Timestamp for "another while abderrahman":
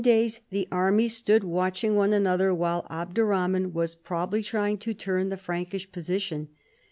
2.11-3.71